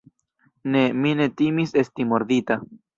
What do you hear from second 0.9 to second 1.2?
mi